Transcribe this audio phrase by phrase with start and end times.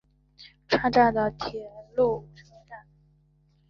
[0.67, 2.87] 串站的铁路车站。